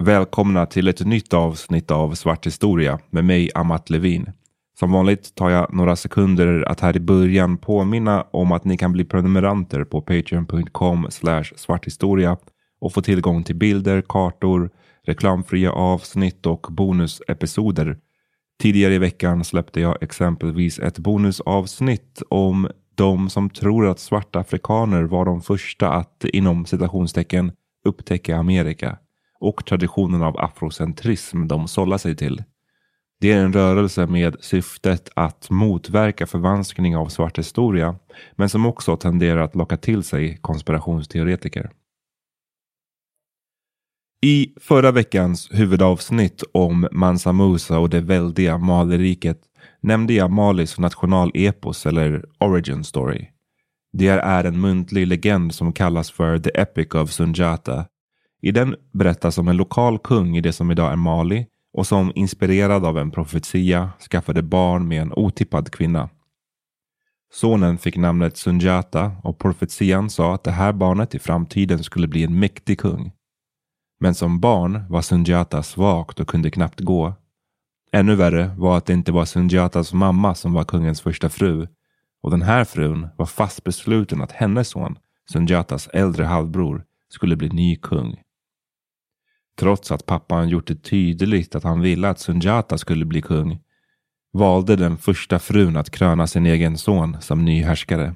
Välkomna 0.00 0.66
till 0.66 0.88
ett 0.88 1.06
nytt 1.06 1.34
avsnitt 1.34 1.90
av 1.90 2.14
Svart 2.14 2.46
historia 2.46 2.98
med 3.10 3.24
mig 3.24 3.50
Amat 3.54 3.90
Levin. 3.90 4.32
Som 4.78 4.92
vanligt 4.92 5.34
tar 5.34 5.50
jag 5.50 5.74
några 5.74 5.96
sekunder 5.96 6.62
att 6.68 6.80
här 6.80 6.96
i 6.96 7.00
början 7.00 7.56
påminna 7.56 8.22
om 8.30 8.52
att 8.52 8.64
ni 8.64 8.76
kan 8.76 8.92
bli 8.92 9.04
prenumeranter 9.04 9.84
på 9.84 10.00
patreon.com 10.00 11.06
svarthistoria 11.56 12.36
och 12.80 12.92
få 12.92 13.02
tillgång 13.02 13.42
till 13.44 13.56
bilder, 13.56 14.02
kartor, 14.08 14.70
reklamfria 15.06 15.72
avsnitt 15.72 16.46
och 16.46 16.66
bonusepisoder. 16.70 17.98
Tidigare 18.62 18.94
i 18.94 18.98
veckan 18.98 19.44
släppte 19.44 19.80
jag 19.80 20.02
exempelvis 20.02 20.78
ett 20.78 20.98
bonusavsnitt 20.98 22.22
om 22.28 22.68
de 22.94 23.30
som 23.30 23.50
tror 23.50 23.86
att 23.86 24.00
svarta 24.00 24.38
afrikaner 24.38 25.02
var 25.02 25.24
de 25.24 25.42
första 25.42 25.92
att 25.92 26.24
inom 26.24 26.66
citationstecken 26.66 27.52
upptäcka 27.84 28.36
Amerika 28.36 28.98
och 29.40 29.64
traditionen 29.66 30.22
av 30.22 30.38
afrocentrism 30.38 31.46
de 31.46 31.68
sållar 31.68 31.98
sig 31.98 32.16
till. 32.16 32.42
Det 33.20 33.32
är 33.32 33.44
en 33.44 33.52
rörelse 33.52 34.06
med 34.06 34.36
syftet 34.40 35.10
att 35.16 35.50
motverka 35.50 36.26
förvanskning 36.26 36.96
av 36.96 37.06
svart 37.06 37.38
historia, 37.38 37.96
men 38.36 38.48
som 38.48 38.66
också 38.66 38.96
tenderar 38.96 39.40
att 39.40 39.54
locka 39.54 39.76
till 39.76 40.02
sig 40.02 40.36
konspirationsteoretiker. 40.36 41.70
I 44.22 44.54
förra 44.60 44.90
veckans 44.90 45.48
huvudavsnitt 45.52 46.42
om 46.52 46.88
Mansa 46.92 47.32
Musa 47.32 47.78
och 47.78 47.90
det 47.90 48.00
väldiga 48.00 48.58
Maliriket 48.58 49.40
nämnde 49.80 50.12
jag 50.14 50.30
Malis 50.30 50.78
nationalepos 50.78 51.86
eller 51.86 52.24
origin 52.38 52.84
story. 52.84 53.28
Det 53.92 54.08
är 54.08 54.44
en 54.44 54.60
muntlig 54.60 55.06
legend 55.06 55.54
som 55.54 55.72
kallas 55.72 56.10
för 56.10 56.38
The 56.38 56.50
Epic 56.60 56.94
of 56.94 57.10
Sunjata 57.10 57.86
i 58.40 58.52
den 58.52 58.76
berättas 58.92 59.38
om 59.38 59.48
en 59.48 59.56
lokal 59.56 59.98
kung 59.98 60.36
i 60.36 60.40
det 60.40 60.52
som 60.52 60.70
idag 60.70 60.92
är 60.92 60.96
Mali 60.96 61.46
och 61.72 61.86
som 61.86 62.12
inspirerad 62.14 62.84
av 62.84 62.98
en 62.98 63.10
profetia 63.10 63.90
skaffade 64.10 64.42
barn 64.42 64.88
med 64.88 65.02
en 65.02 65.12
otippad 65.12 65.70
kvinna. 65.70 66.08
Sonen 67.32 67.78
fick 67.78 67.96
namnet 67.96 68.36
Sunjata 68.36 69.12
och 69.22 69.38
profetian 69.38 70.10
sa 70.10 70.34
att 70.34 70.44
det 70.44 70.50
här 70.50 70.72
barnet 70.72 71.14
i 71.14 71.18
framtiden 71.18 71.84
skulle 71.84 72.08
bli 72.08 72.24
en 72.24 72.38
mäktig 72.38 72.78
kung. 72.80 73.12
Men 74.00 74.14
som 74.14 74.40
barn 74.40 74.84
var 74.88 75.02
Sunjata 75.02 75.62
svagt 75.62 76.20
och 76.20 76.28
kunde 76.28 76.50
knappt 76.50 76.80
gå. 76.80 77.14
Ännu 77.92 78.14
värre 78.14 78.50
var 78.56 78.76
att 78.76 78.86
det 78.86 78.92
inte 78.92 79.12
var 79.12 79.24
Sunjatas 79.24 79.92
mamma 79.92 80.34
som 80.34 80.52
var 80.52 80.64
kungens 80.64 81.00
första 81.00 81.28
fru 81.28 81.66
och 82.22 82.30
den 82.30 82.42
här 82.42 82.64
frun 82.64 83.08
var 83.16 83.26
fast 83.26 83.64
besluten 83.64 84.22
att 84.22 84.32
hennes 84.32 84.68
son, 84.68 84.98
Sunjatas 85.32 85.88
äldre 85.88 86.24
halvbror, 86.24 86.84
skulle 87.08 87.36
bli 87.36 87.48
ny 87.48 87.76
kung. 87.76 88.16
Trots 89.58 89.92
att 89.92 90.06
pappan 90.06 90.48
gjort 90.48 90.66
det 90.66 90.82
tydligt 90.82 91.54
att 91.54 91.64
han 91.64 91.80
ville 91.80 92.08
att 92.08 92.20
Sunjata 92.20 92.78
skulle 92.78 93.04
bli 93.04 93.22
kung 93.22 93.58
valde 94.32 94.76
den 94.76 94.96
första 94.96 95.38
frun 95.38 95.76
att 95.76 95.90
kröna 95.90 96.26
sin 96.26 96.46
egen 96.46 96.78
son 96.78 97.16
som 97.20 97.44
ny 97.44 97.62
härskare. 97.62 98.14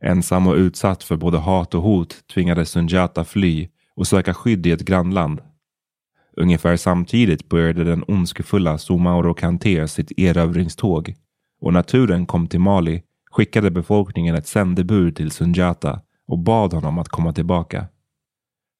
Ensam 0.00 0.46
och 0.46 0.54
utsatt 0.54 1.02
för 1.02 1.16
både 1.16 1.38
hat 1.38 1.74
och 1.74 1.82
hot 1.82 2.16
tvingades 2.34 2.70
Sunjata 2.70 3.24
fly 3.24 3.68
och 3.96 4.06
söka 4.06 4.34
skydd 4.34 4.66
i 4.66 4.70
ett 4.70 4.84
grannland. 4.84 5.40
Ungefär 6.36 6.76
samtidigt 6.76 7.48
började 7.48 7.84
den 7.84 8.04
ondskefulla 8.08 8.78
Sumaoro 8.78 9.34
Kante 9.34 9.88
sitt 9.88 10.18
erövringståg 10.18 11.14
och 11.60 11.72
när 11.72 11.82
turen 11.82 12.26
kom 12.26 12.46
till 12.46 12.60
Mali 12.60 13.02
skickade 13.30 13.70
befolkningen 13.70 14.34
ett 14.34 14.46
sändebud 14.46 15.16
till 15.16 15.30
Sunjata 15.30 16.00
och 16.26 16.38
bad 16.38 16.72
honom 16.72 16.98
att 16.98 17.08
komma 17.08 17.32
tillbaka. 17.32 17.86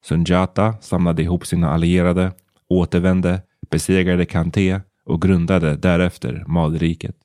Sunjata 0.07 0.73
samlade 0.81 1.21
ihop 1.21 1.45
sina 1.45 1.69
allierade, 1.69 2.31
återvände, 2.69 3.41
besegrade 3.71 4.25
Kanté 4.25 4.81
och 5.05 5.21
grundade 5.21 5.75
därefter 5.75 6.43
Malriket. 6.47 7.15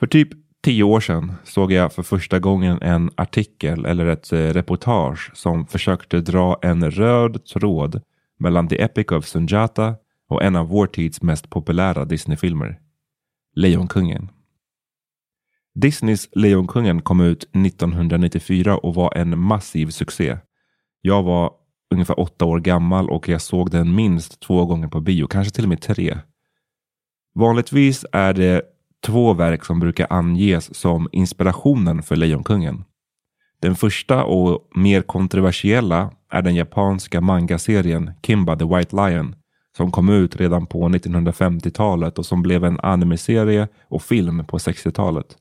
För 0.00 0.06
typ 0.06 0.28
tio 0.62 0.82
år 0.82 1.00
sedan 1.00 1.32
såg 1.44 1.72
jag 1.72 1.92
för 1.92 2.02
första 2.02 2.38
gången 2.38 2.82
en 2.82 3.10
artikel 3.16 3.84
eller 3.84 4.06
ett 4.06 4.32
eh, 4.32 4.38
reportage 4.38 5.30
som 5.34 5.66
försökte 5.66 6.20
dra 6.20 6.58
en 6.62 6.90
röd 6.90 7.44
tråd 7.44 8.02
mellan 8.38 8.68
The 8.68 8.82
Epic 8.82 9.06
of 9.08 9.26
Sunjata 9.26 9.96
och 10.28 10.42
en 10.42 10.56
av 10.56 10.68
vår 10.68 10.86
tids 10.86 11.22
mest 11.22 11.50
populära 11.50 12.04
Disneyfilmer, 12.04 12.80
Lejonkungen. 13.54 14.30
Disneys 15.74 16.28
Lejonkungen 16.32 17.02
kom 17.02 17.20
ut 17.20 17.42
1994 17.42 18.78
och 18.78 18.94
var 18.94 19.16
en 19.16 19.38
massiv 19.38 19.86
succé. 19.86 20.38
Jag 21.00 21.22
var 21.22 21.52
ungefär 21.94 22.20
åtta 22.20 22.44
år 22.44 22.60
gammal 22.60 23.10
och 23.10 23.28
jag 23.28 23.40
såg 23.40 23.70
den 23.70 23.94
minst 23.94 24.40
två 24.40 24.66
gånger 24.66 24.88
på 24.88 25.00
bio, 25.00 25.26
kanske 25.26 25.54
till 25.54 25.64
och 25.64 25.68
med 25.68 25.80
tre. 25.80 26.18
Vanligtvis 27.34 28.04
är 28.12 28.34
det 28.34 28.62
två 29.06 29.32
verk 29.32 29.64
som 29.64 29.80
brukar 29.80 30.06
anges 30.10 30.74
som 30.74 31.08
inspirationen 31.12 32.02
för 32.02 32.16
Lejonkungen. 32.16 32.84
Den 33.60 33.76
första 33.76 34.24
och 34.24 34.68
mer 34.74 35.02
kontroversiella 35.02 36.10
är 36.30 36.42
den 36.42 36.54
japanska 36.54 37.20
mangaserien 37.20 38.10
Kimba 38.22 38.56
the 38.56 38.64
White 38.64 38.96
Lion 38.96 39.34
som 39.76 39.90
kom 39.90 40.08
ut 40.08 40.36
redan 40.36 40.66
på 40.66 40.88
1950-talet 40.88 42.18
och 42.18 42.26
som 42.26 42.42
blev 42.42 42.64
en 42.64 42.80
animeserie 42.80 43.68
och 43.88 44.02
film 44.02 44.44
på 44.44 44.58
60-talet. 44.58 45.36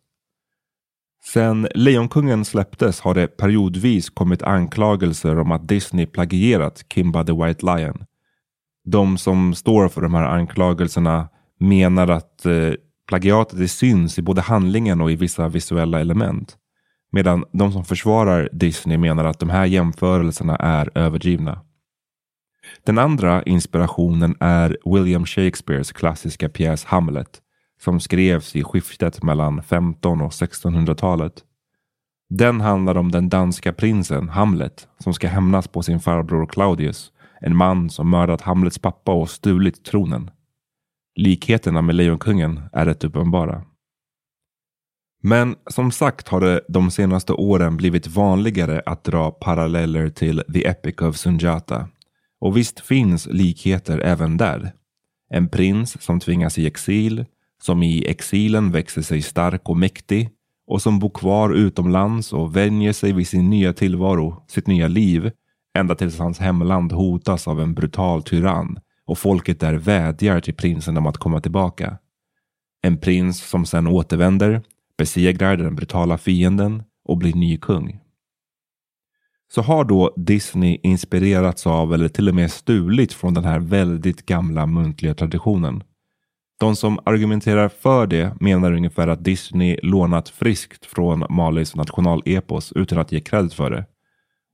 Sen 1.34 1.68
Lejonkungen 1.76 2.46
släpptes 2.46 3.02
har 3.02 3.14
det 3.14 3.28
periodvis 3.28 4.10
kommit 4.10 4.44
anklagelser 4.44 5.40
om 5.40 5.52
att 5.52 5.68
Disney 5.68 6.06
plagierat 6.06 6.86
Kimba 6.94 7.24
the 7.24 7.34
White 7.34 7.66
Lion. 7.66 8.06
De 8.86 9.18
som 9.18 9.54
står 9.54 9.90
för 9.90 10.02
de 10.02 10.14
här 10.14 10.24
anklagelserna 10.24 11.30
menar 11.60 12.08
att 12.08 12.46
eh, 12.46 12.74
plagiatet 13.08 13.72
syns 13.72 14.20
i 14.20 14.22
både 14.22 14.42
handlingen 14.42 15.02
och 15.02 15.12
i 15.12 15.16
vissa 15.16 15.48
visuella 15.48 16.00
element. 16.00 16.58
Medan 17.12 17.46
de 17.52 17.72
som 17.72 17.86
försvarar 17.86 18.50
Disney 18.52 18.98
menar 18.98 19.26
att 19.26 19.40
de 19.40 19.50
här 19.50 19.66
jämförelserna 19.66 20.56
är 20.56 20.90
överdrivna. 20.96 21.62
Den 22.86 22.98
andra 22.98 23.44
inspirationen 23.44 24.36
är 24.40 24.78
William 24.86 25.26
Shakespeares 25.26 25.92
klassiska 25.92 26.50
pjäs 26.50 26.86
Hamlet 26.86 27.42
som 27.80 28.00
skrevs 28.00 28.56
i 28.56 28.64
skiftet 28.64 29.24
mellan 29.24 29.64
15 29.64 30.22
och 30.22 30.32
1600-talet. 30.32 31.44
Den 32.30 32.62
handlar 32.62 32.98
om 32.98 33.12
den 33.12 33.30
danska 33.30 33.74
prinsen 33.74 34.30
Hamlet 34.30 34.88
som 35.00 35.14
ska 35.14 35.28
hämnas 35.28 35.68
på 35.68 35.84
sin 35.84 36.00
farbror 36.00 36.46
Claudius, 36.46 37.12
en 37.42 37.56
man 37.56 37.90
som 37.90 38.10
mördat 38.10 38.42
Hamlets 38.42 38.80
pappa 38.80 39.12
och 39.12 39.30
stulit 39.30 39.84
tronen. 39.84 40.32
Likheterna 41.16 41.82
med 41.82 41.96
Lejonkungen 41.96 42.62
är 42.74 42.86
rätt 42.86 43.04
uppenbara. 43.04 43.64
Men 45.22 45.56
som 45.70 45.92
sagt 45.92 46.28
har 46.28 46.42
det 46.42 46.62
de 46.68 46.92
senaste 46.92 47.34
åren 47.34 47.78
blivit 47.78 48.08
vanligare 48.08 48.82
att 48.86 49.04
dra 49.04 49.32
paralleller 49.32 50.10
till 50.10 50.44
The 50.54 50.68
Epic 50.68 51.02
of 51.02 51.18
Sunjata. 51.18 51.90
Och 52.40 52.58
visst 52.58 52.80
finns 52.80 53.28
likheter 53.28 54.00
även 54.00 54.38
där. 54.38 54.72
En 55.30 55.50
prins 55.50 56.02
som 56.02 56.20
tvingas 56.20 56.58
i 56.58 56.68
exil, 56.68 57.26
som 57.62 57.84
i 57.84 58.06
exilen 58.06 58.72
växer 58.72 59.02
sig 59.02 59.22
stark 59.22 59.70
och 59.70 59.78
mäktig 59.78 60.30
och 60.68 60.82
som 60.82 61.00
bor 61.00 61.10
kvar 61.10 61.54
utomlands 61.54 62.34
och 62.34 62.56
vänjer 62.56 62.94
sig 62.94 63.14
vid 63.14 63.28
sin 63.28 63.50
nya 63.50 63.74
tillvaro, 63.74 64.44
sitt 64.48 64.68
nya 64.68 64.88
liv, 64.88 65.32
ända 65.78 65.96
tills 65.96 66.20
hans 66.20 66.40
hemland 66.40 66.92
hotas 66.92 67.48
av 67.48 67.62
en 67.62 67.74
brutal 67.74 68.24
tyrann 68.24 68.80
och 69.06 69.18
folket 69.18 69.60
där 69.60 69.74
vädjar 69.74 70.40
till 70.40 70.54
prinsen 70.56 70.98
om 70.98 71.08
att 71.08 71.18
komma 71.18 71.42
tillbaka. 71.42 71.98
En 72.82 72.98
prins 72.98 73.50
som 73.50 73.66
sedan 73.66 73.88
återvänder, 73.88 74.62
besegrar 74.98 75.58
den 75.58 75.76
brutala 75.76 76.18
fienden 76.18 76.84
och 77.06 77.18
blir 77.18 77.34
ny 77.34 77.58
kung. 77.58 78.00
Så 79.52 79.62
har 79.62 79.84
då 79.84 80.14
Disney 80.16 80.80
inspirerats 80.84 81.68
av 81.68 81.94
eller 81.94 82.08
till 82.08 82.30
och 82.30 82.36
med 82.36 82.52
stulit 82.52 83.14
från 83.14 83.34
den 83.34 83.46
här 83.46 83.60
väldigt 83.60 84.26
gamla 84.26 84.66
muntliga 84.66 85.14
traditionen. 85.14 85.84
De 86.60 86.76
som 86.76 87.00
argumenterar 87.04 87.70
för 87.70 88.08
det 88.08 88.34
menar 88.40 88.72
ungefär 88.72 89.08
att 89.08 89.24
Disney 89.24 89.80
lånat 89.84 90.30
friskt 90.30 90.86
från 90.86 91.26
Malis 91.30 91.76
nationalepos 91.76 92.72
utan 92.72 93.00
att 93.00 93.12
ge 93.12 93.20
cred 93.20 93.54
för 93.54 93.72
det. 93.72 93.86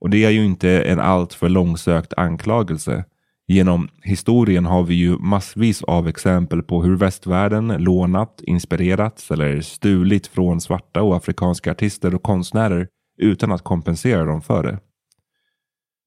Och 0.02 0.10
det 0.10 0.26
är 0.26 0.30
ju 0.30 0.46
inte 0.46 0.70
en 0.70 1.00
alltför 1.00 1.50
långsökt 1.50 2.14
anklagelse. 2.14 3.06
Genom 3.48 3.90
historien 4.04 4.66
har 4.66 4.84
vi 4.84 4.96
ju 4.96 5.18
massvis 5.18 5.84
av 5.84 6.08
exempel 6.08 6.64
på 6.64 6.84
hur 6.84 6.96
västvärlden 6.96 7.68
lånat, 7.68 8.42
inspirerats 8.44 9.32
eller 9.32 9.62
stulit 9.62 10.28
från 10.28 10.62
svarta 10.62 11.02
och 11.02 11.16
afrikanska 11.16 11.72
artister 11.72 12.16
och 12.16 12.24
konstnärer 12.24 12.88
utan 13.18 13.52
att 13.52 13.64
kompensera 13.64 14.26
dem 14.26 14.42
för 14.42 14.64
det. 14.64 14.80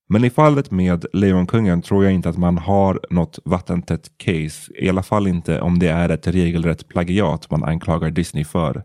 Men 0.09 0.23
i 0.23 0.29
fallet 0.29 0.71
med 0.71 1.05
Lejonkungen 1.13 1.81
tror 1.81 2.03
jag 2.03 2.13
inte 2.13 2.29
att 2.29 2.37
man 2.37 2.57
har 2.57 2.99
något 3.09 3.39
vattentätt 3.45 4.11
case. 4.17 4.71
I 4.75 4.89
alla 4.89 5.03
fall 5.03 5.27
inte 5.27 5.61
om 5.61 5.79
det 5.79 5.87
är 5.87 6.09
ett 6.09 6.27
regelrätt 6.27 6.87
plagiat 6.87 7.51
man 7.51 7.63
anklagar 7.63 8.11
Disney 8.11 8.43
för. 8.45 8.83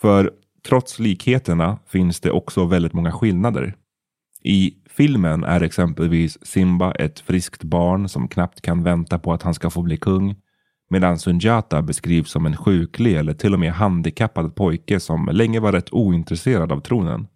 För 0.00 0.30
trots 0.68 0.98
likheterna 0.98 1.78
finns 1.86 2.20
det 2.20 2.30
också 2.30 2.64
väldigt 2.64 2.92
många 2.92 3.12
skillnader. 3.12 3.74
I 4.42 4.74
filmen 4.90 5.44
är 5.44 5.62
exempelvis 5.62 6.46
Simba 6.46 6.92
ett 6.92 7.20
friskt 7.20 7.64
barn 7.64 8.08
som 8.08 8.28
knappt 8.28 8.60
kan 8.60 8.82
vänta 8.82 9.18
på 9.18 9.32
att 9.32 9.42
han 9.42 9.54
ska 9.54 9.70
få 9.70 9.82
bli 9.82 9.96
kung. 9.96 10.36
Medan 10.90 11.18
Sunjata 11.18 11.82
beskrivs 11.82 12.30
som 12.30 12.46
en 12.46 12.56
sjuklig 12.56 13.16
eller 13.16 13.34
till 13.34 13.54
och 13.54 13.60
med 13.60 13.72
handikappad 13.72 14.54
pojke 14.54 15.00
som 15.00 15.28
länge 15.32 15.60
var 15.60 15.72
rätt 15.72 15.92
ointresserad 15.92 16.72
av 16.72 16.80
tronen. 16.80 17.26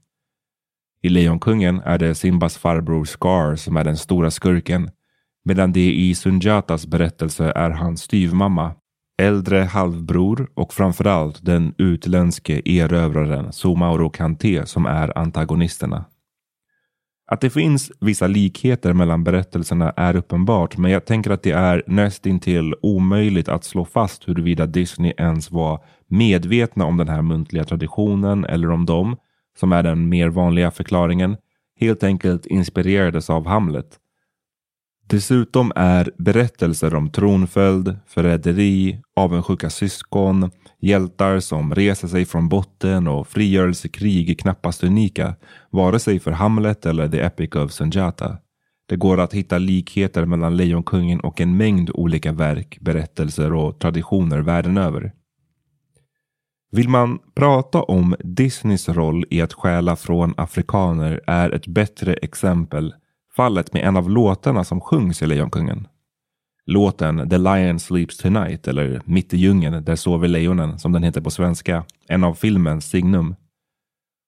I 1.05 1.09
Lejonkungen 1.09 1.81
är 1.85 1.99
det 1.99 2.15
Simbas 2.15 2.59
farbror 2.59 3.05
Scar 3.05 3.57
som 3.57 3.77
är 3.77 3.85
den 3.85 3.97
stora 3.97 4.31
skurken. 4.31 4.91
Medan 5.45 5.73
det 5.73 5.93
i 5.93 6.15
Sunjatas 6.15 6.87
berättelse 6.87 7.53
är 7.57 7.71
hans 7.71 8.03
styvmamma, 8.03 8.75
äldre 9.23 9.59
halvbror 9.59 10.51
och 10.55 10.75
framförallt 10.75 11.45
den 11.45 11.75
utländske 11.79 12.63
erövraren 12.65 13.53
Sumauro 13.53 14.11
Kante 14.11 14.67
som 14.67 14.87
är 14.87 15.19
antagonisterna. 15.19 16.05
Att 17.31 17.41
det 17.41 17.51
finns 17.51 17.93
vissa 18.01 18.27
likheter 18.27 18.93
mellan 18.93 19.25
berättelserna 19.25 19.91
är 19.91 20.17
uppenbart 20.17 20.77
men 20.77 20.91
jag 20.91 21.05
tänker 21.05 21.31
att 21.31 21.43
det 21.43 21.53
är 21.53 21.83
nästintill 21.87 22.75
omöjligt 22.83 23.49
att 23.49 23.65
slå 23.65 23.85
fast 23.85 24.29
huruvida 24.29 24.67
Disney 24.67 25.13
ens 25.19 25.51
var 25.51 25.85
medvetna 26.07 26.85
om 26.85 26.97
den 26.97 27.09
här 27.09 27.23
muntliga 27.23 27.65
traditionen 27.65 28.45
eller 28.45 28.71
om 28.71 28.87
de, 28.87 29.17
som 29.59 29.73
är 29.73 29.83
den 29.83 30.09
mer 30.09 30.29
vanliga 30.29 30.71
förklaringen, 30.71 31.37
helt 31.81 32.03
enkelt 32.03 32.47
inspirerades 32.47 33.31
av 33.31 33.47
Hamlet. 33.47 33.99
Dessutom 35.07 35.73
är 35.77 36.11
berättelser 36.19 36.95
om 36.95 37.11
tronföljd, 37.11 37.97
förräderi, 38.07 39.01
avundsjuka 39.17 39.71
syskon, 39.71 40.51
hjältar 40.81 41.41
som 41.41 41.75
reser 41.75 42.09
sig 42.09 42.25
från 42.25 42.49
botten 42.49 43.09
och 43.09 43.29
frigörelsekrig 43.29 44.41
knappast 44.41 44.85
unika, 44.85 45.35
vare 45.71 45.99
sig 45.99 46.21
för 46.21 46.31
Hamlet 46.31 46.87
eller 46.87 47.09
The 47.09 47.21
Epic 47.21 47.55
of 47.55 47.73
Sunjata. 47.73 48.39
Det 48.89 48.97
går 48.97 49.21
att 49.21 49.35
hitta 49.35 49.59
likheter 49.59 50.25
mellan 50.25 50.57
Lejonkungen 50.57 51.21
och 51.21 51.41
en 51.41 51.57
mängd 51.57 51.91
olika 51.95 52.33
verk, 52.33 52.79
berättelser 52.81 53.53
och 53.53 53.79
traditioner 53.79 54.41
världen 54.41 54.79
över. 54.79 55.13
Vill 56.73 56.89
man 56.89 57.19
prata 57.35 57.83
om 57.83 58.17
Disneys 58.19 58.89
roll 58.89 59.25
i 59.31 59.41
att 59.41 59.53
stjäla 59.53 59.97
från 59.97 60.35
afrikaner 60.37 61.21
är 61.27 61.51
ett 61.51 61.67
bättre 61.67 62.15
exempel 62.15 62.95
fallet 63.37 63.73
med 63.73 63.85
en 63.85 63.97
av 63.97 64.11
låtarna 64.11 64.65
som 64.65 64.81
sjungs 64.81 65.23
i 65.23 65.27
Lejonkungen. 65.27 65.89
Låten 66.67 67.31
The 67.31 67.39
Lion 67.39 67.79
Sleeps 67.79 68.17
Tonight 68.17 68.69
eller 68.69 69.03
Mitt 69.05 69.35
i 69.35 69.37
djungeln 69.37 69.85
där 69.85 69.97
sover 69.97 70.29
lejonen 70.29 70.79
som 70.79 70.93
den 70.93 71.03
heter 71.03 71.21
på 71.21 71.31
svenska, 71.31 71.85
en 72.09 72.25
av 72.25 72.35
filmens 72.35 72.91
signum. 72.91 73.35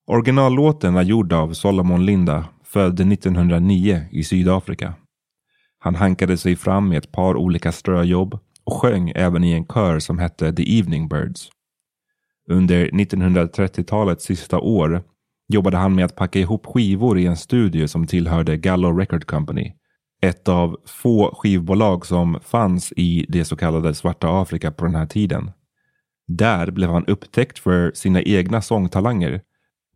Originallåten 0.07 0.97
är 0.97 1.03
gjord 1.03 1.33
av 1.33 1.53
Solomon 1.53 2.07
Linda, 2.07 2.45
född 2.65 3.01
1909 3.01 4.01
i 4.11 4.25
Sydafrika. 4.25 4.95
Han 5.79 5.95
hankade 5.95 6.37
sig 6.37 6.57
fram 6.57 6.89
med 6.89 6.99
ett 6.99 7.13
par 7.13 7.37
olika 7.37 7.73
ströjobb 7.73 8.39
och 8.65 8.73
sjöng 8.73 9.13
även 9.15 9.45
i 9.45 9.53
en 9.53 9.67
kör 9.67 9.99
som 9.99 10.19
hette 10.19 10.53
The 10.53 10.79
Evening 10.79 11.09
Birds. 11.09 11.51
Under 12.51 12.89
1930-talets 12.89 14.25
sista 14.25 14.59
år 14.59 15.03
jobbade 15.49 15.77
han 15.77 15.95
med 15.95 16.05
att 16.05 16.17
packa 16.17 16.39
ihop 16.39 16.67
skivor 16.67 17.19
i 17.19 17.27
en 17.27 17.37
studio 17.37 17.87
som 17.87 18.07
tillhörde 18.07 18.57
Gallo 18.57 18.99
Record 18.99 19.27
Company. 19.27 19.73
Ett 20.23 20.49
av 20.49 20.77
få 20.87 21.35
skivbolag 21.35 22.07
som 22.07 22.41
fanns 22.45 22.93
i 22.97 23.27
det 23.29 23.45
så 23.45 23.57
kallade 23.57 23.95
svarta 23.95 24.43
Afrika 24.43 24.71
på 24.71 24.85
den 24.85 24.95
här 24.95 25.07
tiden. 25.07 25.51
Där 26.27 26.71
blev 26.71 26.91
han 26.91 27.07
upptäckt 27.07 27.59
för 27.59 27.93
sina 27.95 28.23
egna 28.23 28.63
sångtalanger. 28.63 29.41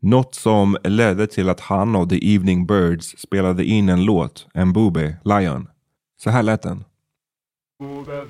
Något 0.01 0.35
som 0.35 0.77
ledde 0.85 1.27
till 1.27 1.49
att 1.49 1.61
han 1.61 1.97
och 1.97 2.11
The 2.11 2.35
Evening 2.35 2.67
Birds 2.67 3.19
spelade 3.19 3.65
in 3.65 3.89
en 3.89 4.05
låt, 4.05 4.47
en 4.55 4.73
booby, 4.73 5.15
Lion. 5.25 5.69
Så 6.23 6.31
här 6.31 6.43
lät 6.43 6.63
den. 6.63 6.85
Boobe. 7.79 8.25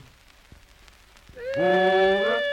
Boobe. 1.56 2.47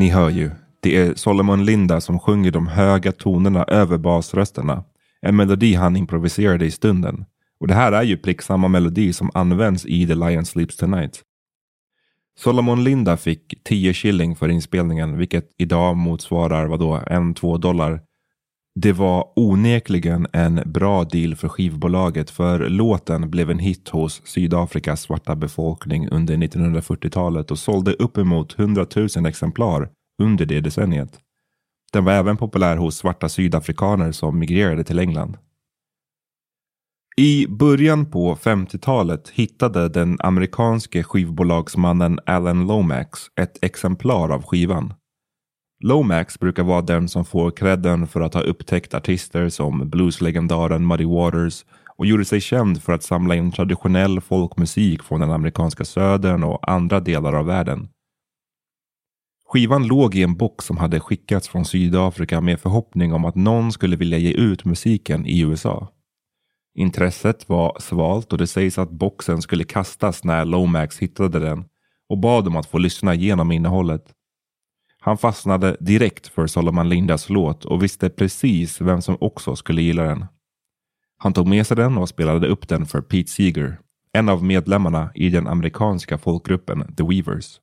Ni 0.00 0.08
hör 0.08 0.30
ju. 0.30 0.50
Det 0.80 0.96
är 0.96 1.14
Solomon 1.14 1.64
Linda 1.64 2.00
som 2.00 2.18
sjunger 2.18 2.50
de 2.50 2.66
höga 2.66 3.12
tonerna 3.12 3.64
över 3.64 3.98
basrösterna. 3.98 4.84
En 5.22 5.36
melodi 5.36 5.74
han 5.74 5.96
improviserade 5.96 6.66
i 6.66 6.70
stunden. 6.70 7.24
Och 7.60 7.68
det 7.68 7.74
här 7.74 7.92
är 7.92 8.02
ju 8.02 8.16
prick 8.16 8.42
samma 8.42 8.68
melodi 8.68 9.12
som 9.12 9.30
används 9.34 9.86
i 9.86 10.06
The 10.06 10.14
Lion 10.14 10.44
Sleeps 10.44 10.76
Tonight. 10.76 11.22
Solomon 12.38 12.84
Linda 12.84 13.16
fick 13.16 13.64
10 13.64 13.94
shilling 13.94 14.36
för 14.36 14.48
inspelningen, 14.48 15.18
vilket 15.18 15.50
idag 15.58 15.96
motsvarar 15.96 16.66
vadå, 16.66 16.96
1-2 17.06 17.58
dollar. 17.58 18.00
Det 18.82 18.92
var 18.92 19.32
onekligen 19.36 20.26
en 20.32 20.62
bra 20.66 21.04
deal 21.04 21.36
för 21.36 21.48
skivbolaget 21.48 22.30
för 22.30 22.68
låten 22.68 23.30
blev 23.30 23.50
en 23.50 23.58
hit 23.58 23.88
hos 23.88 24.22
Sydafrikas 24.24 25.00
svarta 25.00 25.36
befolkning 25.36 26.08
under 26.08 26.36
1940-talet 26.36 27.50
och 27.50 27.58
sålde 27.58 27.92
uppemot 27.92 28.58
100 28.58 28.86
000 28.96 29.26
exemplar 29.26 29.88
under 30.22 30.46
det 30.46 30.60
decenniet. 30.60 31.18
Den 31.92 32.04
var 32.04 32.12
även 32.12 32.36
populär 32.36 32.76
hos 32.76 32.96
svarta 32.96 33.28
sydafrikaner 33.28 34.12
som 34.12 34.38
migrerade 34.38 34.84
till 34.84 34.98
England. 34.98 35.36
I 37.16 37.46
början 37.46 38.10
på 38.10 38.34
50-talet 38.34 39.28
hittade 39.28 39.88
den 39.88 40.16
amerikanske 40.20 41.02
skivbolagsmannen 41.02 42.18
Alan 42.26 42.66
Lomax 42.66 43.20
ett 43.40 43.64
exemplar 43.64 44.28
av 44.28 44.42
skivan. 44.42 44.94
Lomax 45.82 46.38
brukar 46.38 46.62
vara 46.62 46.82
den 46.82 47.08
som 47.08 47.24
får 47.24 47.50
credden 47.50 48.06
för 48.06 48.20
att 48.20 48.34
ha 48.34 48.40
upptäckt 48.40 48.94
artister 48.94 49.48
som 49.48 49.90
blueslegendaren 49.90 50.86
Muddy 50.86 51.04
Waters 51.04 51.64
och 51.96 52.06
gjorde 52.06 52.24
sig 52.24 52.40
känd 52.40 52.82
för 52.82 52.92
att 52.92 53.02
samla 53.02 53.34
in 53.34 53.52
traditionell 53.52 54.20
folkmusik 54.20 55.02
från 55.02 55.20
den 55.20 55.30
amerikanska 55.30 55.84
södern 55.84 56.44
och 56.44 56.70
andra 56.70 57.00
delar 57.00 57.32
av 57.32 57.46
världen. 57.46 57.88
Skivan 59.48 59.86
låg 59.86 60.14
i 60.14 60.22
en 60.22 60.36
box 60.36 60.64
som 60.64 60.76
hade 60.76 61.00
skickats 61.00 61.48
från 61.48 61.64
Sydafrika 61.64 62.40
med 62.40 62.60
förhoppning 62.60 63.12
om 63.12 63.24
att 63.24 63.34
någon 63.34 63.72
skulle 63.72 63.96
vilja 63.96 64.18
ge 64.18 64.32
ut 64.32 64.64
musiken 64.64 65.26
i 65.26 65.40
USA. 65.40 65.88
Intresset 66.74 67.48
var 67.48 67.76
svalt 67.80 68.32
och 68.32 68.38
det 68.38 68.46
sägs 68.46 68.78
att 68.78 68.90
boxen 68.90 69.42
skulle 69.42 69.64
kastas 69.64 70.24
när 70.24 70.44
Lomax 70.44 70.98
hittade 70.98 71.38
den 71.38 71.64
och 72.08 72.18
bad 72.18 72.48
om 72.48 72.56
att 72.56 72.66
få 72.66 72.78
lyssna 72.78 73.14
igenom 73.14 73.52
innehållet. 73.52 74.14
Han 75.02 75.18
fastnade 75.18 75.76
direkt 75.80 76.26
för 76.26 76.46
Solomon 76.46 76.88
Lindas 76.88 77.30
låt 77.30 77.64
och 77.64 77.82
visste 77.82 78.10
precis 78.10 78.80
vem 78.80 79.02
som 79.02 79.16
också 79.20 79.56
skulle 79.56 79.82
gilla 79.82 80.02
den. 80.02 80.26
Han 81.16 81.32
tog 81.32 81.48
med 81.48 81.66
sig 81.66 81.76
den 81.76 81.98
och 81.98 82.08
spelade 82.08 82.48
upp 82.48 82.68
den 82.68 82.86
för 82.86 83.00
Pete 83.00 83.30
Seeger, 83.30 83.78
en 84.12 84.28
av 84.28 84.44
medlemmarna 84.44 85.10
i 85.14 85.30
den 85.30 85.46
amerikanska 85.46 86.18
folkgruppen 86.18 86.94
The 86.96 87.02
Weavers. 87.02 87.60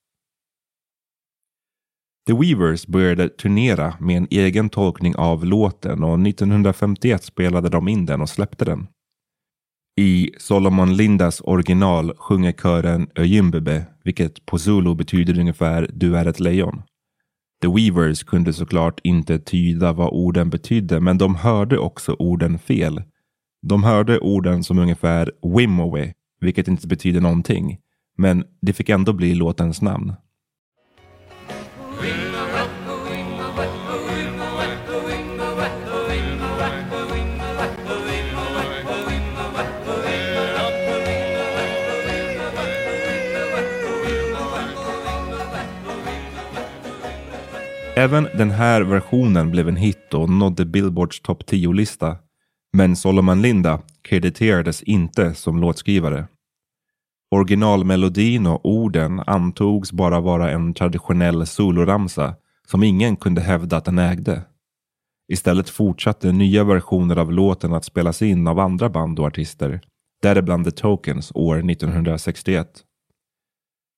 The 2.28 2.34
Weavers 2.34 2.88
började 2.88 3.30
turnera 3.30 3.96
med 4.00 4.18
en 4.18 4.28
egen 4.32 4.70
tolkning 4.70 5.16
av 5.16 5.46
låten 5.46 6.04
och 6.04 6.28
1951 6.28 7.24
spelade 7.24 7.70
de 7.70 7.88
in 7.88 8.06
den 8.06 8.22
och 8.22 8.30
släppte 8.30 8.66
den. 8.66 8.88
I 10.00 10.32
Solomon 10.38 10.96
Lindas 10.96 11.42
original 11.42 12.14
sjunger 12.18 12.52
kören 12.52 13.10
Öjimbebe, 13.16 13.86
vilket 14.04 14.46
på 14.46 14.60
zulu 14.60 14.96
betyder 14.96 15.40
ungefär 15.40 15.90
Du 15.94 16.18
är 16.18 16.26
ett 16.26 16.40
lejon. 16.40 16.84
The 17.62 17.68
Weavers 17.68 18.24
kunde 18.24 18.54
såklart 18.54 19.00
inte 19.04 19.40
tyda 19.40 19.94
vad 19.94 20.14
orden 20.14 20.50
betydde, 20.50 21.00
men 21.00 21.18
de 21.18 21.36
hörde 21.36 21.78
också 21.78 22.16
orden 22.20 22.60
fel. 22.60 23.04
De 23.62 23.84
hörde 23.84 24.20
orden 24.20 24.64
som 24.64 24.80
ungefär 24.80 25.32
Wimowe, 25.58 26.14
vilket 26.40 26.68
inte 26.68 26.88
betyder 26.88 27.22
någonting. 27.22 27.78
Men 28.18 28.44
det 28.62 28.74
fick 28.74 28.90
ändå 28.90 29.14
bli 29.14 29.36
låtens 29.36 29.82
namn. 29.82 30.14
Även 47.98 48.24
den 48.24 48.52
här 48.52 48.82
versionen 48.82 49.52
blev 49.52 49.68
en 49.68 49.76
hit 49.76 50.14
och 50.14 50.30
nådde 50.30 50.66
Billboards 50.66 51.22
topp 51.22 51.44
10-lista. 51.44 52.18
Men 52.74 52.96
Solomon 52.96 53.42
Linda 53.42 53.82
krediterades 54.02 54.84
inte 54.84 55.34
som 55.34 55.62
låtskrivare. 55.62 56.28
Originalmelodin 57.32 58.48
och 58.48 58.66
orden 58.66 59.24
antogs 59.28 59.92
bara 59.92 60.20
vara 60.20 60.52
en 60.52 60.74
traditionell 60.74 61.48
soloramsa 61.48 62.36
som 62.68 62.84
ingen 62.84 63.16
kunde 63.16 63.42
hävda 63.42 63.78
att 63.78 63.86
den 63.86 64.00
ägde. 64.00 64.42
Istället 65.34 65.70
fortsatte 65.70 66.32
nya 66.32 66.64
versioner 66.64 67.16
av 67.16 67.32
låten 67.32 67.74
att 67.74 67.86
spelas 67.86 68.22
in 68.22 68.48
av 68.48 68.60
andra 68.60 68.90
band 68.90 69.20
och 69.20 69.26
artister, 69.26 69.82
däribland 70.22 70.66
The 70.66 70.72
Tokens 70.72 71.32
år 71.36 71.72
1961. 71.72 72.68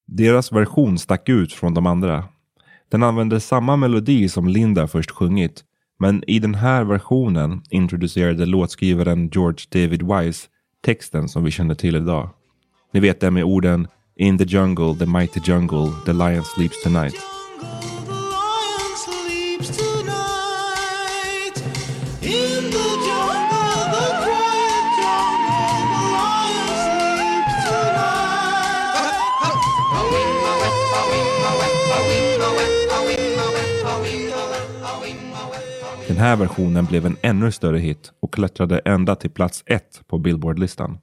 Deras 0.08 0.51
version 0.51 0.98
stack 0.98 1.29
ut 1.29 1.53
från 1.53 1.74
de 1.74 1.86
andra 1.86 2.24
den 2.91 3.03
använder 3.03 3.39
samma 3.39 3.75
melodi 3.75 4.29
som 4.29 4.48
Linda 4.48 4.88
först 4.88 5.12
sjungit, 5.12 5.63
men 6.00 6.24
i 6.27 6.39
den 6.39 6.55
här 6.55 6.84
versionen 6.84 7.62
introducerade 7.69 8.46
låtskrivaren 8.46 9.29
George 9.29 9.60
David 9.69 10.03
Wise 10.03 10.48
texten 10.86 11.29
som 11.29 11.43
vi 11.43 11.51
känner 11.51 11.75
till 11.75 11.96
idag. 11.96 12.29
Ni 12.93 13.00
vet 13.00 13.19
det 13.19 13.31
med 13.31 13.43
orden 13.43 13.88
In 14.15 14.38
the 14.38 14.43
jungle, 14.43 14.96
the 14.96 15.05
mighty 15.05 15.39
jungle, 15.46 15.91
the 16.05 16.13
lion 16.13 16.43
sleeps 16.43 16.84
tonight. 16.84 17.15
Den 22.22 22.88
här 36.19 36.35
versionen 36.35 36.85
blev 36.85 37.05
en 37.05 37.17
ännu 37.21 37.51
större 37.51 37.77
hit 37.77 38.11
och 38.19 38.33
klättrade 38.33 38.79
ända 38.79 39.15
till 39.15 39.29
plats 39.29 39.63
ett 39.65 40.01
på 40.07 40.17
Billboardlistan. 40.17 40.97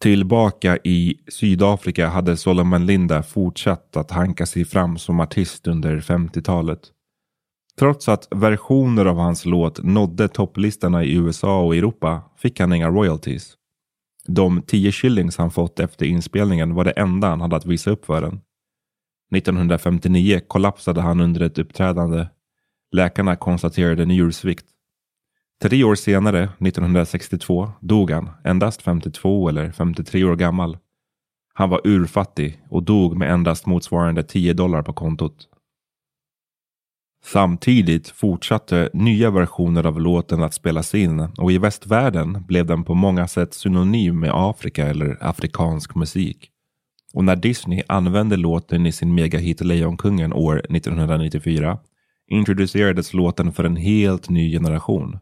Tillbaka 0.00 0.76
i 0.84 1.14
Sydafrika 1.28 2.08
hade 2.08 2.36
Solomon 2.36 2.86
Linda 2.86 3.22
fortsatt 3.22 3.96
att 3.96 4.10
hanka 4.10 4.46
sig 4.46 4.64
fram 4.64 4.98
som 4.98 5.20
artist 5.20 5.66
under 5.66 6.00
50-talet. 6.00 6.80
Trots 7.78 8.08
att 8.08 8.28
versioner 8.30 9.04
av 9.04 9.16
hans 9.16 9.44
låt 9.44 9.82
nådde 9.82 10.28
topplistorna 10.28 11.04
i 11.04 11.14
USA 11.14 11.60
och 11.60 11.76
Europa 11.76 12.22
fick 12.36 12.60
han 12.60 12.72
inga 12.72 12.88
royalties. 12.88 13.56
De 14.26 14.62
10 14.62 14.92
shillings 14.92 15.36
han 15.36 15.50
fått 15.50 15.80
efter 15.80 16.06
inspelningen 16.06 16.74
var 16.74 16.84
det 16.84 16.90
enda 16.90 17.28
han 17.28 17.40
hade 17.40 17.56
att 17.56 17.66
visa 17.66 17.90
upp 17.90 18.04
för 18.04 18.20
den. 18.20 18.40
1959 19.36 20.40
kollapsade 20.48 21.00
han 21.00 21.20
under 21.20 21.40
ett 21.40 21.58
uppträdande 21.58 22.26
Läkarna 22.92 23.36
konstaterade 23.36 24.04
njursvikt. 24.04 24.66
Tre 25.62 25.84
år 25.84 25.94
senare, 25.94 26.42
1962, 26.42 27.70
dog 27.80 28.10
han, 28.10 28.30
endast 28.44 28.82
52 28.82 29.48
eller 29.48 29.72
53 29.72 30.24
år 30.24 30.36
gammal. 30.36 30.78
Han 31.54 31.70
var 31.70 31.80
urfattig 31.84 32.62
och 32.68 32.82
dog 32.82 33.16
med 33.16 33.30
endast 33.30 33.66
motsvarande 33.66 34.22
10 34.22 34.52
dollar 34.52 34.82
på 34.82 34.92
kontot. 34.92 35.48
Samtidigt 37.24 38.08
fortsatte 38.08 38.90
nya 38.92 39.30
versioner 39.30 39.86
av 39.86 40.00
låten 40.00 40.42
att 40.42 40.54
spelas 40.54 40.94
in 40.94 41.20
och 41.20 41.52
i 41.52 41.58
västvärlden 41.58 42.44
blev 42.46 42.66
den 42.66 42.84
på 42.84 42.94
många 42.94 43.28
sätt 43.28 43.54
synonym 43.54 44.20
med 44.20 44.30
Afrika 44.34 44.86
eller 44.86 45.16
afrikansk 45.20 45.94
musik. 45.94 46.50
Och 47.14 47.24
när 47.24 47.36
Disney 47.36 47.82
använde 47.88 48.36
låten 48.36 48.86
i 48.86 48.92
sin 48.92 49.14
megahit 49.14 49.60
Lejonkungen 49.60 50.32
år 50.32 50.58
1994 50.58 51.78
introducerades 52.30 53.14
låten 53.14 53.52
för 53.52 53.64
en 53.64 53.76
helt 53.76 54.28
ny 54.28 54.52
generation. 54.52 55.18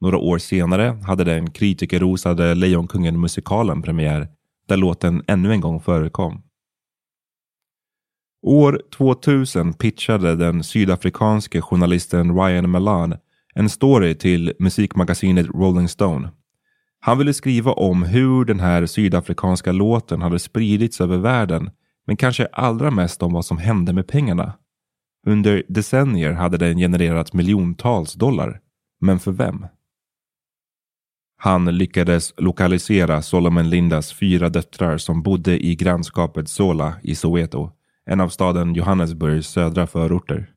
Några 0.00 0.18
år 0.18 0.38
senare 0.38 0.98
hade 1.06 1.24
den 1.24 1.50
kritikerrosade 1.50 2.54
Lejonkungen-musikalen 2.54 3.82
premiär 3.82 4.28
där 4.68 4.76
låten 4.76 5.22
ännu 5.26 5.52
en 5.52 5.60
gång 5.60 5.80
förekom. 5.80 6.42
År 8.42 8.82
2000 8.96 9.74
pitchade 9.74 10.36
den 10.36 10.64
sydafrikanske 10.64 11.60
journalisten 11.60 12.40
Ryan 12.40 12.70
Malan 12.70 13.14
en 13.54 13.68
story 13.68 14.14
till 14.14 14.52
musikmagasinet 14.58 15.46
Rolling 15.46 15.88
Stone. 15.88 16.30
Han 17.00 17.18
ville 17.18 17.34
skriva 17.34 17.72
om 17.72 18.02
hur 18.02 18.44
den 18.44 18.60
här 18.60 18.86
sydafrikanska 18.86 19.72
låten 19.72 20.22
hade 20.22 20.38
spridits 20.38 21.00
över 21.00 21.16
världen 21.16 21.70
men 22.06 22.16
kanske 22.16 22.46
allra 22.46 22.90
mest 22.90 23.22
om 23.22 23.32
vad 23.32 23.44
som 23.44 23.58
hände 23.58 23.92
med 23.92 24.08
pengarna. 24.08 24.52
Under 25.28 25.62
decennier 25.68 26.32
hade 26.32 26.58
den 26.58 26.78
genererat 26.78 27.32
miljontals 27.32 28.14
dollar. 28.14 28.60
Men 29.00 29.18
för 29.18 29.32
vem? 29.32 29.66
Han 31.38 31.64
lyckades 31.64 32.34
lokalisera 32.36 33.22
Solomon 33.22 33.70
Lindas 33.70 34.12
fyra 34.12 34.48
döttrar 34.48 34.98
som 34.98 35.22
bodde 35.22 35.66
i 35.66 35.74
grannskapet 35.74 36.48
Sola 36.48 36.94
i 37.02 37.14
Soweto, 37.14 37.70
en 38.04 38.20
av 38.20 38.28
staden 38.28 38.74
Johannesburgs 38.74 39.46
södra 39.48 39.86
förorter. 39.86 40.50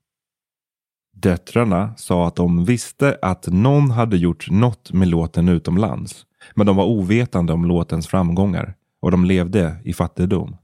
Döttrarna 1.16 1.94
sa 1.98 2.28
att 2.28 2.36
de 2.36 2.66
visste 2.66 3.18
att 3.22 3.48
någon 3.48 3.92
hade 3.92 4.18
gjort 4.18 4.50
något 4.50 4.94
med 4.94 5.08
låten 5.08 5.50
utomlands, 5.50 6.26
men 6.56 6.66
de 6.66 6.76
var 6.76 6.86
ovetande 6.86 7.54
om 7.54 7.66
låtens 7.66 8.08
framgångar 8.08 8.76
och 9.02 9.12
de 9.12 9.26
levde 9.26 9.76
i 9.84 9.94
fattigdom. 9.94 10.58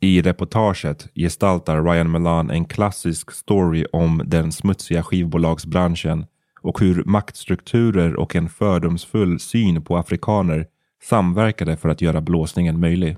I 0.00 0.22
reportaget 0.22 1.08
gestaltar 1.14 1.82
Ryan 1.82 2.10
Melan 2.10 2.50
en 2.50 2.64
klassisk 2.64 3.30
story 3.30 3.84
om 3.92 4.22
den 4.26 4.52
smutsiga 4.52 5.02
skivbolagsbranschen 5.02 6.26
och 6.60 6.80
hur 6.80 7.04
maktstrukturer 7.04 8.16
och 8.16 8.36
en 8.36 8.48
fördomsfull 8.48 9.40
syn 9.40 9.84
på 9.84 9.96
afrikaner 9.96 10.66
samverkade 11.02 11.76
för 11.76 11.88
att 11.88 12.00
göra 12.00 12.20
blåsningen 12.20 12.80
möjlig. 12.80 13.16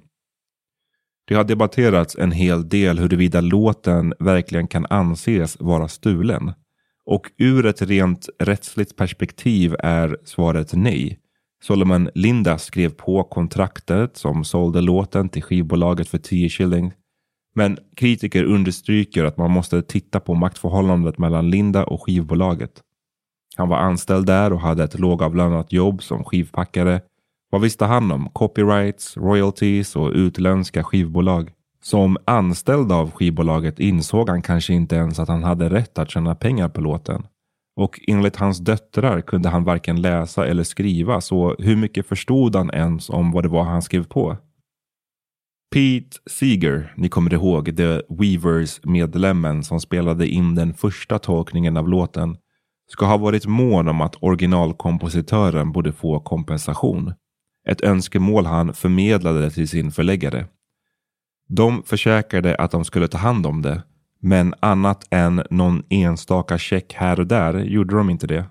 Det 1.25 1.35
har 1.35 1.45
debatterats 1.45 2.17
en 2.19 2.33
hel 2.33 2.69
del 2.69 2.99
huruvida 2.99 3.41
låten 3.41 4.15
verkligen 4.19 4.69
kan 4.69 4.87
anses 4.91 5.57
vara 5.61 5.89
stulen. 5.89 6.53
Och 7.05 7.31
ur 7.39 7.67
ett 7.67 7.83
rent 7.83 8.29
rättsligt 8.39 8.97
perspektiv 8.97 9.77
är 9.79 10.17
svaret 10.25 10.73
nej. 10.73 11.19
Solomon 11.63 12.11
Linda 12.15 12.59
skrev 12.59 12.89
på 12.89 13.23
kontraktet 13.23 14.17
som 14.17 14.45
sålde 14.45 14.81
låten 14.81 15.29
till 15.29 15.43
skivbolaget 15.43 16.09
för 16.09 16.19
10 16.19 16.49
shilling. 16.49 16.93
Men 17.55 17.79
kritiker 17.97 18.45
understryker 18.45 19.25
att 19.25 19.37
man 19.37 19.51
måste 19.51 19.83
titta 19.83 20.21
på 20.21 20.35
maktförhållandet 20.35 21.19
mellan 21.19 21.51
Linda 21.51 21.85
och 21.85 22.03
skivbolaget. 22.03 22.83
Han 23.57 23.69
var 23.69 23.77
anställd 23.77 24.27
där 24.27 24.53
och 24.53 24.61
hade 24.61 24.85
ett 24.85 24.99
lågavlönat 24.99 25.73
jobb 25.73 26.03
som 26.03 26.25
skivpackare. 26.25 27.01
Vad 27.51 27.61
visste 27.61 27.85
han 27.85 28.13
om 28.13 28.29
copyrights, 28.29 29.17
royalties 29.17 29.97
och 29.97 30.13
utländska 30.15 30.85
skivbolag? 30.85 31.51
Som 31.83 32.17
anställd 32.25 32.93
av 32.93 33.11
skivbolaget 33.11 33.81
insåg 33.81 34.29
han 34.29 34.43
kanske 34.43 34.73
inte 34.73 34.97
ens 34.97 35.19
att 35.19 35.29
han 35.29 35.45
hade 35.45 35.69
rätt 35.69 35.99
att 35.99 36.11
tjäna 36.11 36.35
pengar 36.35 36.69
på 36.69 36.81
låten. 36.81 37.27
Och 37.81 38.01
enligt 38.07 38.37
hans 38.37 38.59
döttrar 38.59 39.21
kunde 39.21 39.49
han 39.49 39.65
varken 39.65 40.01
läsa 40.01 40.47
eller 40.47 40.65
skriva, 40.65 41.21
så 41.21 41.57
hur 41.59 41.77
mycket 41.77 42.07
förstod 42.07 42.57
han 42.57 42.71
ens 42.71 43.11
om 43.11 43.33
vad 43.33 43.45
det 43.45 43.49
var 43.49 43.65
han 43.65 43.83
skrev 43.83 44.05
på? 44.05 44.37
Pete 45.75 46.19
Seeger, 46.31 46.95
ni 46.97 47.09
kommer 47.09 47.35
ihåg 47.35 47.77
The 47.77 48.03
Weavers-medlemmen 48.09 49.65
som 49.65 49.81
spelade 49.81 50.29
in 50.29 50.55
den 50.55 50.75
första 50.75 51.19
tolkningen 51.19 51.77
av 51.77 51.89
låten, 51.89 52.37
ska 52.91 53.07
ha 53.07 53.17
varit 53.17 53.47
mån 53.47 53.89
om 53.89 54.01
att 54.01 54.17
originalkompositören 54.23 55.73
borde 55.73 55.93
få 55.93 56.21
kompensation. 56.21 57.13
Ett 57.69 57.81
önskemål 57.81 58.47
han 58.47 58.75
förmedlade 58.75 59.51
till 59.51 59.69
sin 59.69 59.93
förläggare. 59.93 60.47
De 61.49 61.83
försäkrade 61.83 62.55
att 62.55 62.71
de 62.71 62.85
skulle 62.85 63.09
ta 63.09 63.19
hand 63.19 63.47
om 63.47 63.63
det, 63.63 63.83
men 64.21 64.55
annat 64.61 65.07
än 65.11 65.43
någon 65.51 65.83
enstaka 65.89 66.59
check 66.59 66.93
här 66.93 67.21
och 67.21 67.27
där 67.27 67.65
gjorde 67.65 67.97
de 67.97 68.11
inte 68.11 68.27
det. 68.27 68.45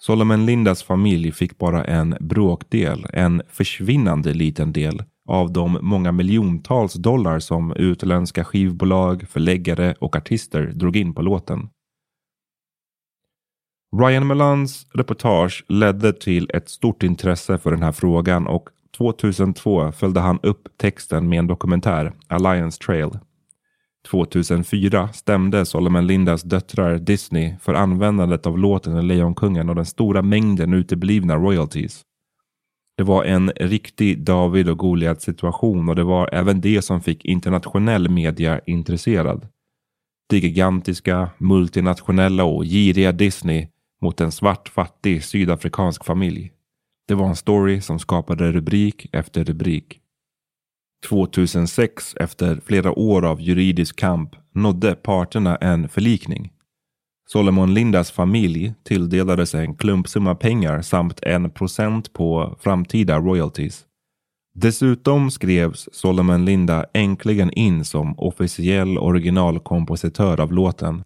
Solomon 0.00 0.46
Lindas 0.46 0.82
familj 0.82 1.32
fick 1.32 1.58
bara 1.58 1.84
en 1.84 2.16
bråkdel, 2.20 3.06
en 3.12 3.42
försvinnande 3.48 4.34
liten 4.34 4.72
del 4.72 5.02
av 5.28 5.52
de 5.52 5.78
många 5.82 6.12
miljontals 6.12 6.94
dollar 6.94 7.38
som 7.38 7.72
utländska 7.72 8.44
skivbolag, 8.44 9.28
förläggare 9.28 9.94
och 10.00 10.16
artister 10.16 10.66
drog 10.66 10.96
in 10.96 11.14
på 11.14 11.22
låten. 11.22 11.68
Ryan 13.96 14.26
Melans 14.26 14.86
reportage 14.94 15.64
ledde 15.68 16.12
till 16.12 16.50
ett 16.54 16.68
stort 16.68 17.02
intresse 17.02 17.58
för 17.58 17.70
den 17.70 17.82
här 17.82 17.92
frågan 17.92 18.46
och 18.46 18.68
2002 18.96 19.92
följde 19.92 20.20
han 20.20 20.38
upp 20.42 20.68
texten 20.76 21.28
med 21.28 21.38
en 21.38 21.46
dokumentär, 21.46 22.12
Alliance 22.28 22.82
Trail. 22.82 23.10
2004 24.08 25.08
stämde 25.12 25.66
Solomon 25.66 26.06
Lindas 26.06 26.42
döttrar 26.42 26.98
Disney 26.98 27.54
för 27.60 27.74
användandet 27.74 28.46
av 28.46 28.58
låten 28.58 29.08
Lejonkungen 29.08 29.68
och 29.68 29.74
den 29.74 29.86
stora 29.86 30.22
mängden 30.22 30.74
uteblivna 30.74 31.36
royalties. 31.36 32.02
Det 32.96 33.02
var 33.02 33.24
en 33.24 33.50
riktig 33.50 34.24
David 34.24 34.68
och 34.68 34.78
Goliat 34.78 35.22
situation 35.22 35.88
och 35.88 35.96
det 35.96 36.04
var 36.04 36.28
även 36.32 36.60
det 36.60 36.82
som 36.82 37.00
fick 37.00 37.24
internationell 37.24 38.08
media 38.08 38.60
intresserad. 38.66 39.48
Det 40.28 40.38
gigantiska, 40.38 41.30
multinationella 41.38 42.44
och 42.44 42.64
giriga 42.64 43.12
Disney 43.12 43.68
mot 44.02 44.20
en 44.20 44.32
svart 44.32 44.68
fattig 44.68 45.24
sydafrikansk 45.24 46.04
familj. 46.04 46.52
Det 47.08 47.14
var 47.14 47.28
en 47.28 47.36
story 47.36 47.80
som 47.80 47.98
skapade 47.98 48.52
rubrik 48.52 49.06
efter 49.12 49.44
rubrik. 49.44 50.01
2006, 51.08 52.16
efter 52.20 52.60
flera 52.66 52.98
år 52.98 53.24
av 53.24 53.40
juridisk 53.40 53.96
kamp, 53.96 54.36
nådde 54.54 54.94
parterna 54.94 55.56
en 55.56 55.88
förlikning. 55.88 56.52
Solomon 57.28 57.74
Lindas 57.74 58.10
familj 58.10 58.74
tilldelades 58.84 59.54
en 59.54 59.74
klumpsumma 59.74 60.34
pengar 60.34 60.82
samt 60.82 61.22
en 61.22 61.50
procent 61.50 62.12
på 62.12 62.56
framtida 62.60 63.18
royalties. 63.18 63.86
Dessutom 64.54 65.30
skrevs 65.30 65.88
Solomon 65.92 66.44
Linda 66.44 66.86
äntligen 66.94 67.50
in 67.50 67.84
som 67.84 68.18
officiell 68.18 68.98
originalkompositör 68.98 70.40
av 70.40 70.52
låten. 70.52 71.04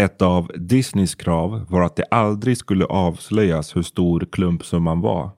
Ett 0.00 0.22
av 0.22 0.50
Disneys 0.56 1.14
krav 1.14 1.66
var 1.68 1.82
att 1.82 1.96
det 1.96 2.04
aldrig 2.10 2.56
skulle 2.56 2.84
avslöjas 2.84 3.76
hur 3.76 3.82
stor 3.82 4.28
klumpsumman 4.32 5.00
var. 5.00 5.30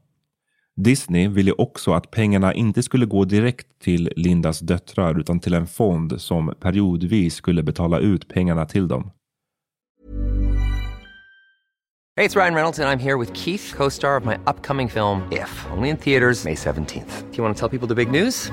Disney 0.80 1.28
ville 1.28 1.52
också 1.52 1.92
att 1.92 2.10
pengarna 2.10 2.54
inte 2.54 2.82
skulle 2.82 3.06
gå 3.06 3.24
direkt 3.24 3.66
till 3.78 4.12
Lindas 4.16 4.60
döttrar 4.60 5.20
utan 5.20 5.40
till 5.40 5.54
en 5.54 5.66
fond 5.66 6.20
som 6.20 6.54
periodvis 6.60 7.34
skulle 7.34 7.62
betala 7.62 7.98
ut 7.98 8.28
pengarna 8.28 8.66
till 8.66 8.88
dem. 8.88 9.10
Hej, 12.16 12.28
det 12.28 12.36
är 12.36 12.40
Ryan 12.40 12.54
Reynolds 12.54 12.78
jag 12.78 12.92
är 12.92 12.96
här 12.96 13.16
med 13.16 13.36
Keith, 13.36 13.76
co-star 13.76 14.20
of 14.20 14.24
my 14.24 14.34
upcoming 14.34 14.88
film 14.88 15.20
If, 15.32 15.66
only 15.76 15.88
in 15.88 15.96
theaters 15.96 16.44
May 16.44 16.54
17th. 16.54 17.22
Do 17.30 17.36
you 17.36 17.44
want 17.44 17.56
to 17.56 17.68
tell 17.68 17.78
people 17.78 17.94
the 17.94 18.04
big 18.04 18.22
news? 18.22 18.52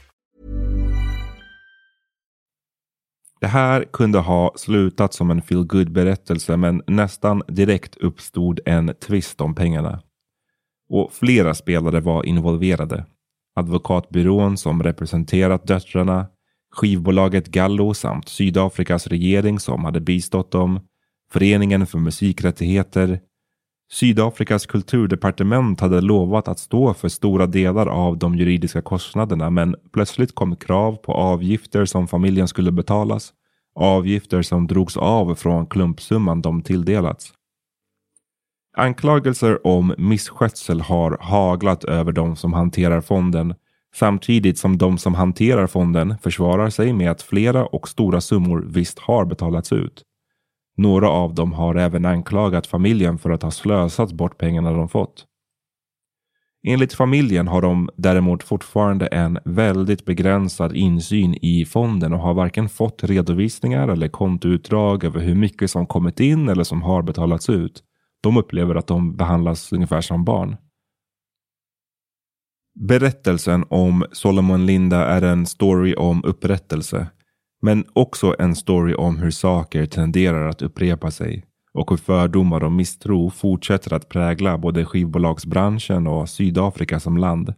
Det 3.41 3.47
här 3.47 3.85
kunde 3.93 4.19
ha 4.19 4.53
slutat 4.55 5.13
som 5.13 5.31
en 5.31 5.41
feel 5.41 5.63
good 5.63 5.91
berättelse 5.91 6.57
men 6.57 6.81
nästan 6.87 7.43
direkt 7.47 7.97
uppstod 7.97 8.59
en 8.65 8.93
tvist 9.07 9.41
om 9.41 9.55
pengarna. 9.55 10.01
Och 10.89 11.13
flera 11.13 11.53
spelare 11.53 11.99
var 11.99 12.25
involverade. 12.25 13.05
Advokatbyrån 13.55 14.57
som 14.57 14.83
representerat 14.83 15.67
döttrarna, 15.67 16.27
skivbolaget 16.75 17.47
Gallo 17.47 17.93
samt 17.93 18.29
Sydafrikas 18.29 19.07
regering 19.07 19.59
som 19.59 19.85
hade 19.85 20.01
bistått 20.01 20.51
dem, 20.51 20.79
Föreningen 21.31 21.87
för 21.87 21.97
musikrättigheter, 21.97 23.19
Sydafrikas 23.93 24.65
kulturdepartement 24.65 25.79
hade 25.81 26.01
lovat 26.01 26.47
att 26.47 26.59
stå 26.59 26.93
för 26.93 27.09
stora 27.09 27.47
delar 27.47 27.87
av 27.87 28.17
de 28.17 28.35
juridiska 28.35 28.81
kostnaderna 28.81 29.49
men 29.49 29.75
plötsligt 29.93 30.35
kom 30.35 30.55
krav 30.55 30.95
på 30.95 31.13
avgifter 31.13 31.85
som 31.85 32.07
familjen 32.07 32.47
skulle 32.47 32.71
betalas. 32.71 33.33
Avgifter 33.75 34.41
som 34.41 34.67
drogs 34.67 34.97
av 34.97 35.35
från 35.35 35.65
klumpsumman 35.65 36.41
de 36.41 36.61
tilldelats. 36.61 37.33
Anklagelser 38.77 39.67
om 39.67 39.93
misskötsel 39.97 40.81
har 40.81 41.17
haglat 41.21 41.83
över 41.83 42.11
de 42.11 42.35
som 42.35 42.53
hanterar 42.53 43.01
fonden 43.01 43.53
samtidigt 43.95 44.57
som 44.57 44.77
de 44.77 44.97
som 44.97 45.15
hanterar 45.15 45.67
fonden 45.67 46.17
försvarar 46.17 46.69
sig 46.69 46.93
med 46.93 47.11
att 47.11 47.21
flera 47.21 47.65
och 47.65 47.87
stora 47.87 48.21
summor 48.21 48.65
visst 48.67 48.99
har 48.99 49.25
betalats 49.25 49.73
ut. 49.73 50.03
Några 50.81 51.09
av 51.09 51.35
dem 51.35 51.53
har 51.53 51.75
även 51.75 52.05
anklagat 52.05 52.67
familjen 52.67 53.17
för 53.17 53.29
att 53.29 53.43
ha 53.43 53.51
slösat 53.51 54.11
bort 54.11 54.37
pengarna 54.37 54.71
de 54.71 54.89
fått. 54.89 55.25
Enligt 56.67 56.93
familjen 56.93 57.47
har 57.47 57.61
de 57.61 57.89
däremot 57.97 58.43
fortfarande 58.43 59.07
en 59.07 59.39
väldigt 59.45 60.05
begränsad 60.05 60.75
insyn 60.75 61.35
i 61.41 61.65
fonden 61.65 62.13
och 62.13 62.19
har 62.19 62.33
varken 62.33 62.69
fått 62.69 63.03
redovisningar 63.03 63.87
eller 63.87 64.07
kontoutdrag 64.07 65.03
över 65.03 65.19
hur 65.19 65.35
mycket 65.35 65.71
som 65.71 65.85
kommit 65.85 66.19
in 66.19 66.49
eller 66.49 66.63
som 66.63 66.81
har 66.81 67.01
betalats 67.01 67.49
ut. 67.49 67.83
De 68.23 68.37
upplever 68.37 68.75
att 68.75 68.87
de 68.87 69.15
behandlas 69.15 69.73
ungefär 69.73 70.01
som 70.01 70.25
barn. 70.25 70.55
Berättelsen 72.79 73.65
om 73.69 74.05
Solomon 74.11 74.65
Linda 74.65 75.05
är 75.05 75.21
en 75.21 75.45
story 75.45 75.95
om 75.95 76.23
upprättelse 76.23 77.07
men 77.61 77.85
också 77.93 78.35
en 78.39 78.55
story 78.55 78.93
om 78.93 79.17
hur 79.17 79.31
saker 79.31 79.85
tenderar 79.85 80.49
att 80.49 80.61
upprepa 80.61 81.11
sig 81.11 81.45
och 81.73 81.89
hur 81.89 81.97
fördomar 81.97 82.63
och 82.63 82.71
misstro 82.71 83.29
fortsätter 83.29 83.93
att 83.93 84.09
prägla 84.09 84.57
både 84.57 84.85
skivbolagsbranschen 84.85 86.07
och 86.07 86.29
Sydafrika 86.29 86.99
som 86.99 87.17
land. 87.17 87.53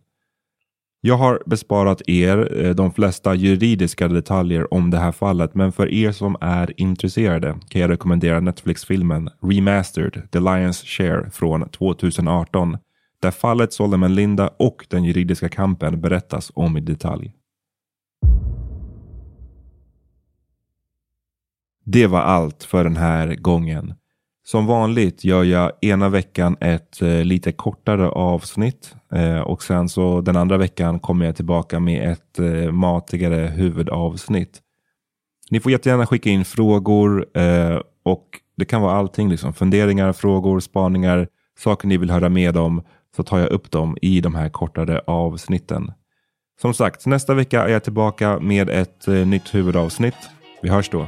Jag 1.05 1.17
har 1.17 1.41
besparat 1.45 2.01
er 2.07 2.65
eh, 2.65 2.75
de 2.75 2.91
flesta 2.91 3.35
juridiska 3.35 4.07
detaljer 4.07 4.73
om 4.73 4.91
det 4.91 4.97
här 4.97 5.11
fallet, 5.11 5.55
men 5.55 5.71
för 5.71 5.93
er 5.93 6.11
som 6.11 6.37
är 6.41 6.81
intresserade 6.81 7.59
kan 7.67 7.81
jag 7.81 7.89
rekommendera 7.89 8.39
Netflix-filmen 8.39 9.29
Remastered, 9.41 10.31
The 10.31 10.39
Lion's 10.39 10.85
Share 10.85 11.29
från 11.29 11.69
2018, 11.69 12.77
där 13.21 13.31
fallet 13.31 13.73
Solomon 13.73 14.15
Linda 14.15 14.49
och 14.59 14.85
den 14.89 15.03
juridiska 15.03 15.49
kampen 15.49 16.01
berättas 16.01 16.51
om 16.55 16.77
i 16.77 16.81
detalj. 16.81 17.33
Det 21.83 22.07
var 22.07 22.21
allt 22.21 22.63
för 22.63 22.83
den 22.83 22.97
här 22.97 23.35
gången. 23.35 23.93
Som 24.45 24.65
vanligt 24.65 25.23
gör 25.23 25.43
jag 25.43 25.71
ena 25.81 26.09
veckan 26.09 26.57
ett 26.59 27.01
eh, 27.01 27.23
lite 27.23 27.51
kortare 27.51 28.09
avsnitt 28.09 28.95
eh, 29.13 29.39
och 29.39 29.63
sen 29.63 29.89
så 29.89 30.21
den 30.21 30.37
andra 30.37 30.57
veckan 30.57 30.99
kommer 30.99 31.25
jag 31.25 31.35
tillbaka 31.35 31.79
med 31.79 32.11
ett 32.11 32.39
eh, 32.39 32.71
matigare 32.71 33.35
huvudavsnitt. 33.35 34.59
Ni 35.49 35.59
får 35.59 35.71
jättegärna 35.71 36.05
skicka 36.05 36.29
in 36.29 36.45
frågor 36.45 37.25
eh, 37.37 37.79
och 38.03 38.27
det 38.57 38.65
kan 38.65 38.81
vara 38.81 38.95
allting, 38.95 39.29
liksom 39.29 39.53
funderingar, 39.53 40.13
frågor, 40.13 40.59
spaningar, 40.59 41.27
saker 41.59 41.87
ni 41.87 41.97
vill 41.97 42.11
höra 42.11 42.29
med 42.29 42.57
om 42.57 42.83
så 43.15 43.23
tar 43.23 43.39
jag 43.39 43.49
upp 43.49 43.71
dem 43.71 43.97
i 44.01 44.21
de 44.21 44.35
här 44.35 44.49
kortare 44.49 45.01
avsnitten. 45.07 45.91
Som 46.61 46.73
sagt, 46.73 47.05
nästa 47.05 47.33
vecka 47.33 47.63
är 47.63 47.69
jag 47.69 47.83
tillbaka 47.83 48.39
med 48.39 48.69
ett 48.69 49.07
eh, 49.07 49.27
nytt 49.27 49.55
huvudavsnitt. 49.55 50.29
Vi 50.61 50.69
hörs 50.69 50.89
då. 50.89 51.07